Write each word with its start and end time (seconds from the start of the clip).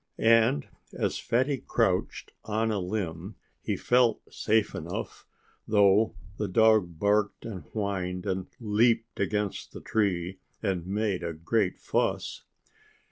And 0.17 0.67
as 0.95 1.19
Fatty 1.19 1.59
crouched 1.59 2.31
on 2.45 2.71
a 2.71 2.79
limb 2.79 3.35
he 3.61 3.77
felt 3.77 4.33
safe 4.33 4.73
enough, 4.73 5.27
though 5.67 6.15
the 6.39 6.47
dog 6.47 6.97
barked 6.97 7.45
and 7.45 7.65
whined, 7.65 8.25
and 8.25 8.47
leaped 8.59 9.19
against 9.19 9.73
the 9.73 9.79
tree, 9.81 10.39
and 10.59 10.87
made 10.87 11.21
a 11.21 11.33
great 11.33 11.77
fuss. 11.77 12.45